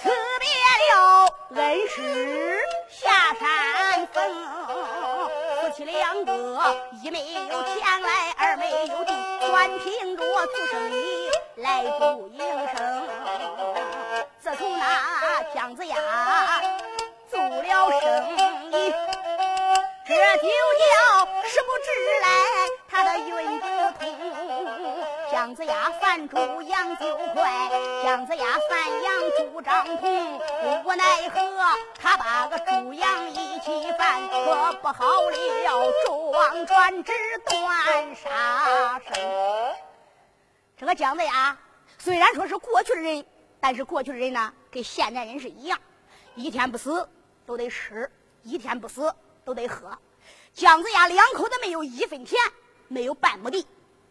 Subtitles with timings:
[0.00, 0.48] 辞别
[0.84, 0.92] 了
[1.54, 2.58] 恩师
[2.90, 4.20] 下山走。
[5.60, 6.32] 夫妻两个，
[7.02, 9.12] 一没有钱来，二没有地，
[9.46, 12.38] 专凭着做生意来度营
[12.74, 13.67] 生。
[26.78, 27.70] 猪养就快，
[28.04, 30.40] 姜子牙犯羊猪张通，
[30.84, 31.40] 无奈何
[31.98, 37.12] 他把个猪羊一起犯，可不好了，纣王专职
[37.46, 39.74] 断杀生。
[40.76, 41.56] 这个姜子牙
[41.98, 43.26] 虽然说是过去的人，
[43.58, 45.76] 但是过去的人呢，跟现在人是一样，
[46.36, 47.08] 一天不死
[47.44, 48.08] 都得吃，
[48.44, 49.12] 一天不死
[49.44, 49.98] 都得喝。
[50.54, 52.40] 姜子牙两口子没有一分田，
[52.86, 53.66] 没有半亩地。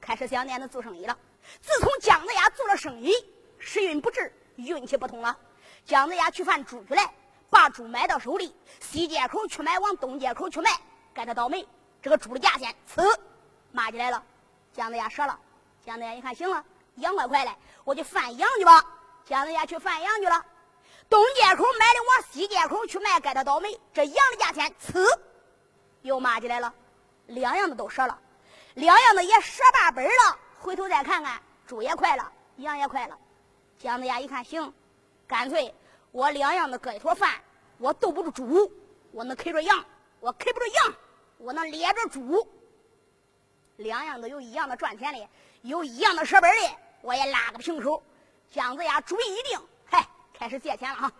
[0.00, 1.16] 开始想念的做生意了。
[1.60, 3.12] 自从姜子牙做了生意，
[3.58, 5.36] 时运不至，运气不通了。
[5.84, 7.12] 姜子牙去贩猪去来，
[7.50, 10.70] 把猪买到手里，西街口去买，往东街口去卖，
[11.14, 11.66] 该他倒霉。
[12.00, 13.18] 这个猪的价钱，呲，
[13.72, 14.22] 骂起来了。
[14.72, 15.38] 姜子牙说了。
[15.84, 16.62] 姜子牙一看，行了，
[16.96, 18.84] 羊快快来，我去贩羊去吧。
[19.24, 20.44] 姜子牙去贩羊去了。
[21.08, 23.80] 东街口买的，往西街口去卖，该他倒霉。
[23.94, 25.18] 这羊的价钱，呲，
[26.02, 26.72] 又骂起来了。
[27.26, 28.18] 两样的都折了。
[28.74, 30.38] 两样的也折半本了，
[30.68, 33.18] 回头再看看，猪也快了，羊也快了。
[33.78, 34.70] 姜子牙一看，行，
[35.26, 35.74] 干脆
[36.12, 37.40] 我两样的搁一坨饭，
[37.78, 38.70] 我斗不住猪，
[39.10, 39.82] 我能啃着羊；
[40.20, 40.94] 我啃不住羊，
[41.38, 42.46] 我能咧着猪。
[43.76, 45.26] 两样都有一样的赚钱的，
[45.62, 48.02] 有一样的舍本的，我也拉个平手。
[48.50, 51.10] 姜子牙主意一定，嗨，开始借钱了哈。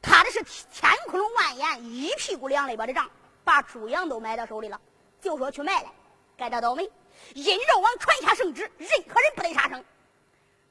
[0.00, 3.06] 他的是千窟窿万眼，一屁股两肋巴的账，
[3.44, 4.80] 把猪羊都买到手里了，
[5.20, 5.92] 就说去卖了。
[6.38, 6.90] 该他倒霉！
[7.34, 9.84] 殷纣王传下圣旨，任何人不得杀生。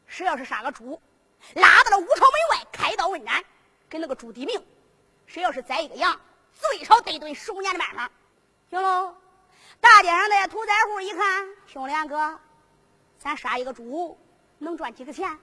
[0.05, 1.01] 谁要是杀个猪，
[1.53, 3.43] 拉到了五朝门外开刀问斩，
[3.89, 4.65] 给那个猪抵命。
[5.25, 6.19] 谁要是宰一个羊，
[6.53, 8.09] 最少得蹲十五年的办法。
[8.69, 9.15] 行喽，
[9.79, 12.39] 大街上的屠宰户一看，兄弟两个，
[13.19, 14.17] 咱杀一个猪
[14.57, 15.37] 能赚几个钱？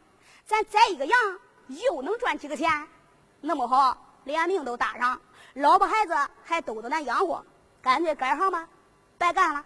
[0.46, 1.18] 咱宰一个羊
[1.68, 2.88] 又能赚几个钱？
[3.40, 5.20] 那么好，连命都搭上，
[5.54, 7.44] 老婆孩子还都得咱养活，
[7.82, 8.68] 干脆改行吧，
[9.18, 9.64] 白干了。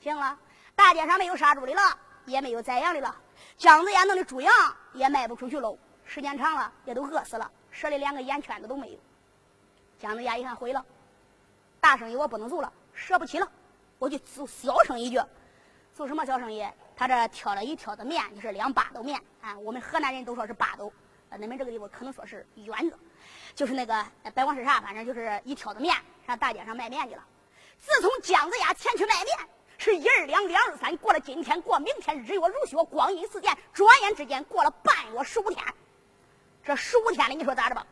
[0.00, 0.38] 行了，
[0.80, 1.82] 大街上没有杀猪的了，
[2.24, 3.14] 也没有宰羊的了。
[3.58, 4.50] 姜子牙弄的猪羊
[4.94, 8.98] 也卖不出去喽，时间长了也都饿死了，舍的连个眼圈子都没有。
[9.98, 10.82] 姜子牙一看毁了，
[11.82, 13.46] 大生意我不能做了，舍不起了，
[13.98, 15.20] 我就做小生意去。
[15.92, 16.66] 做什么小生意？
[16.96, 19.58] 他这挑了一挑的面，就是两把斗面啊。
[19.58, 20.90] 我们河南人都说是八斗，
[21.28, 22.98] 呃，你们这个地方可能说是圆子，
[23.54, 24.02] 就是那个
[24.34, 25.94] 别管是啥，反正就是一挑的面，
[26.26, 27.22] 上大街上卖面去了。
[27.78, 28.90] 自从姜子牙前。
[30.46, 35.62] 两，两二三，过了今天，过明天，日月如雪，光阴似箭，转眼之间过了半月十五天。
[36.64, 37.86] 这十五天里，你说咋着吧？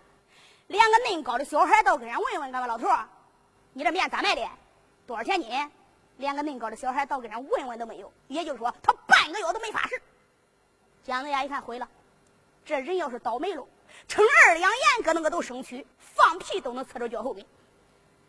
[0.69, 3.09] 连个恁高的小孩到跟人问问，干吧，老头儿，
[3.73, 4.47] 你这面咋卖的？
[5.07, 5.51] 多少钱斤？
[6.19, 8.13] 连个恁高的小孩到跟人问问都没有。
[8.29, 10.01] 也就是说，他半个月都没发誓。
[11.05, 11.89] 姜子牙一看毁了，
[12.65, 13.67] 这人要是倒霉了，
[14.07, 17.45] 称二两盐搁那个都生蛆，放屁都能呲着脚后跟。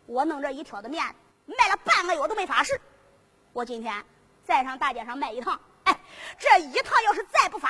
[0.06, 1.04] 我弄这一挑子面，
[1.46, 2.80] 卖了半个月都没发誓。
[3.52, 4.04] 我今天
[4.44, 6.00] 再上大街上卖一趟，哎，
[6.38, 7.69] 这一趟要是再不发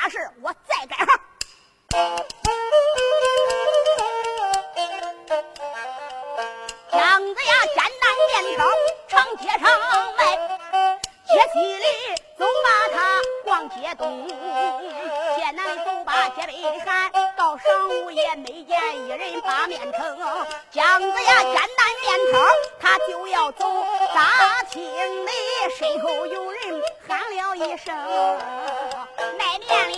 [17.51, 20.47] 到晌午也没见一人把面称。
[20.71, 22.47] 姜子牙简单面条，
[22.79, 23.67] 他就要走，
[24.15, 24.81] 大厅
[25.27, 25.31] 里。
[25.77, 27.93] 身后有人喊了一声
[29.37, 29.97] ：“卖面的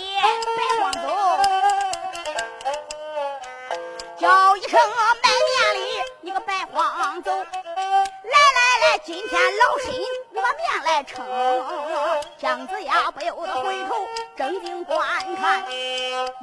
[0.57, 0.99] 白光走！”
[4.17, 4.79] 叫一声
[5.21, 5.79] “卖面的，
[6.21, 7.31] 你个白慌走！”
[8.23, 9.93] 来来来，今天老身
[10.33, 11.25] 我把面来称。
[12.37, 13.95] 姜子牙不由得回头
[14.37, 14.97] 正经观
[15.35, 15.63] 看，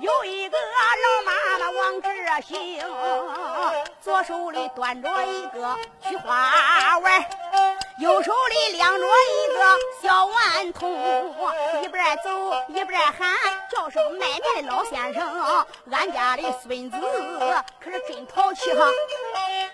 [0.01, 2.09] 有一个老妈妈往这
[2.43, 2.85] 行，
[4.01, 5.77] 左手里端着一个
[6.09, 7.25] 菊花碗。
[8.01, 9.61] 右手里亮着一个
[10.03, 11.35] 小顽童，
[11.83, 12.31] 一边走
[12.69, 13.29] 一边喊，
[13.71, 16.97] 叫声卖面的老先生，俺家的孙子
[17.79, 18.87] 可是真淘气哈，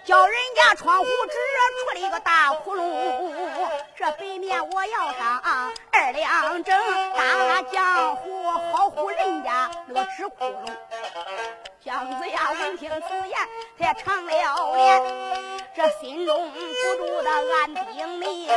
[0.04, 1.36] 叫人家窗户纸
[1.84, 3.32] 出了一个大窟窿，
[3.96, 6.76] 这白面我要上二两整，
[7.14, 10.76] 大江湖好唬人家那个纸窟窿。
[11.80, 13.38] 姜子牙闻听此言，
[13.78, 15.55] 他也长了脸。
[15.76, 16.58] 这心中不
[16.96, 18.48] 住的暗叮咛，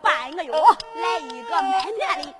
[0.00, 2.32] 半个月来一个买面的，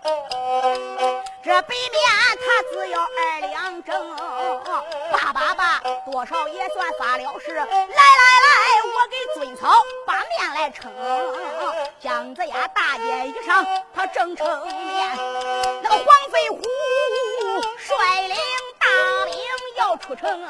[1.42, 2.00] 这北面
[2.36, 4.16] 他只要二两整，
[5.10, 7.54] 八八八多少也算发了誓。
[7.56, 7.96] 来来来，
[8.84, 10.92] 我给尊嫂把面来称。
[11.98, 15.10] 姜子牙大街一上，他正称面。
[15.82, 16.06] 那个黄
[20.16, 20.48] 要出城，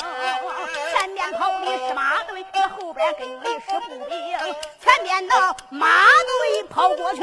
[0.93, 2.45] 前面跑的是马队，
[2.79, 4.39] 后边跟的是步兵。
[4.81, 7.23] 前面的马队跑过去。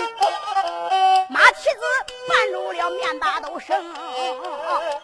[1.30, 1.80] 马蹄子
[2.28, 3.94] 绊住了面把都生，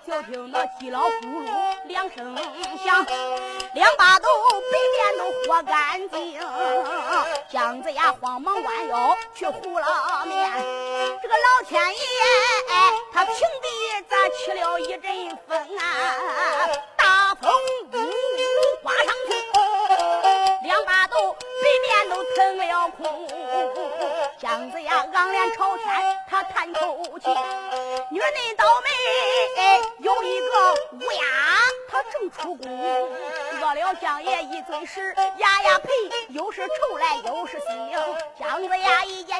[0.05, 1.49] 就听那鸡老咕噜
[1.85, 2.35] 两声
[2.83, 3.05] 响，
[3.73, 4.27] 两把都
[4.71, 6.39] 北面都和干净。
[7.49, 10.51] 姜子牙慌忙弯腰去护了面，
[11.21, 11.97] 这个老天爷
[13.13, 15.83] 他平地咋起了一阵风啊？
[17.41, 17.53] 大风
[17.93, 19.31] 呜呜刮上去，
[20.67, 23.27] 两把都北面都腾了空。
[24.37, 27.29] 姜子牙昂脸朝天，他叹口气。
[28.11, 28.89] 你说恁倒霉，
[29.99, 31.21] 有一个乌鸦，
[31.89, 32.69] 他正出宫，
[33.61, 35.89] 饿了姜爷一嘴屎，牙牙呸，
[36.29, 37.65] 又是愁来又是喜。
[38.37, 39.39] 姜子牙一见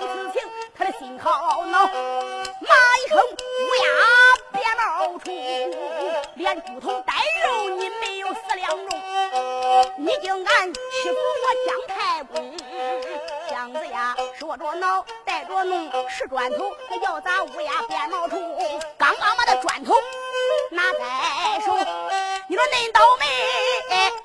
[13.90, 16.72] 姜子牙说着脑，带着弄石砖头，
[17.02, 18.40] 要砸乌鸦变毛虫。
[18.98, 19.94] 刚刚把那砖头
[20.72, 21.76] 拿在手，
[22.48, 23.26] 你说恁倒霉，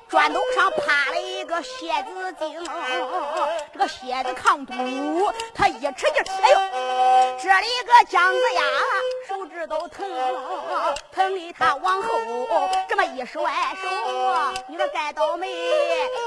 [0.07, 2.63] 砖头上趴了一个蝎子精，
[3.73, 4.73] 这个蝎子抗毒，
[5.53, 6.57] 他一吃劲，哎呦，
[7.41, 8.61] 这里个姜子牙
[9.27, 10.07] 手指都疼，
[11.11, 12.09] 疼的他往后
[12.87, 13.51] 这么一甩
[13.81, 13.89] 手，
[14.67, 15.47] 你说该倒霉，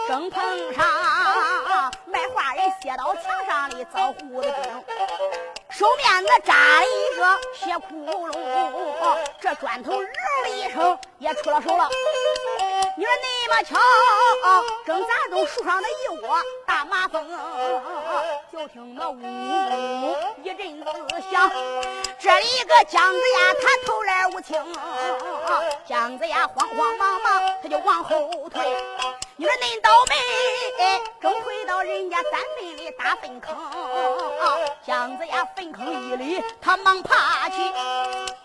[0.08, 0.84] 正碰上
[2.18, 4.84] 卖花人写到墙上的遭糊的精。
[5.70, 9.92] 手面子扎了一个血窟窿，这砖头
[10.42, 11.88] “的一声也出了手了。
[12.96, 13.78] 你说那么巧，
[14.84, 16.36] 正砸中树上的一窝
[16.66, 17.24] 大麻蜂，
[18.50, 20.90] 就听那呜呜一阵子
[21.30, 21.48] 响。
[22.18, 24.60] 这里个姜子牙他头来无情，
[25.86, 28.76] 姜子牙慌慌忙忙他就往后退。
[29.40, 30.16] 你说恁倒霉，
[31.22, 33.56] 正退到人家三妹的大粪坑，
[34.84, 37.54] 姜子牙粪坑一里，他忙爬起，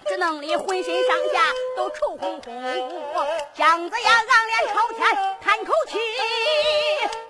[0.05, 2.47] 只弄得浑身上下都臭烘烘。
[3.55, 5.97] 姜子牙仰脸朝天叹口气，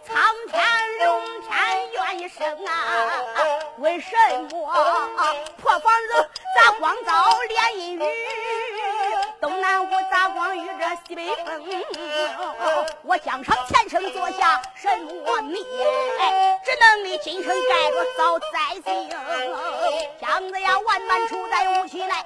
[0.05, 0.21] 苍
[0.51, 0.61] 天
[1.05, 3.07] 龙天怨一声啊！
[3.77, 4.13] 为什
[4.51, 4.73] 么
[5.55, 6.29] 破房子
[6.59, 7.13] 咋光遭
[7.47, 8.03] 连阴雨？
[11.13, 11.61] 西北风？
[13.03, 15.63] 我江上前生做下什么孽？
[16.65, 18.47] 只能你今生盖着遭灾
[18.83, 19.09] 星。
[20.19, 22.25] 姜子牙万般处在无起来，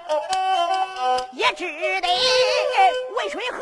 [1.34, 1.66] 也只
[2.00, 3.60] 得渭水河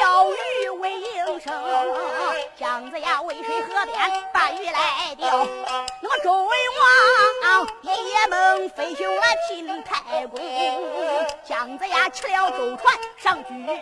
[0.00, 1.54] 钓鱼为营生。
[2.58, 3.96] 姜子牙渭水河边
[4.32, 5.46] 把鱼来钓，
[6.00, 10.40] 那么周文王夜梦飞熊来秦太公。
[11.44, 13.72] 姜子牙骑了舟船上居延，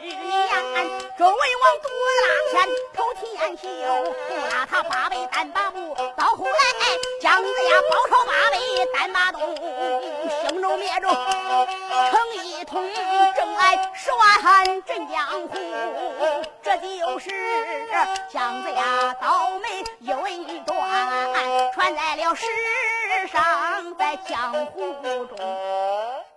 [1.19, 1.89] 周文王独
[2.23, 3.67] 拉前偷天秀，
[4.51, 6.53] 拉他八倍单八布，到后来
[7.21, 8.59] 姜子牙包抄八倍
[8.93, 9.41] 单把东，
[10.41, 11.09] 兴州灭州
[12.11, 12.91] 成一统，
[13.37, 15.57] 正来十万镇江湖，
[16.63, 17.31] 这就是
[18.29, 22.47] 姜子牙倒霉一文断，传在了世
[23.31, 24.93] 上，在江湖
[25.25, 26.32] 中。